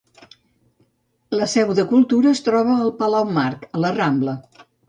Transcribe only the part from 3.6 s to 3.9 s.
a